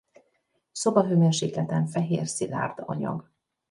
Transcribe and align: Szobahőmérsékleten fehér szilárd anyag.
Szobahőmérsékleten 0.71 1.85
fehér 1.85 2.27
szilárd 2.27 2.79
anyag. 2.85 3.29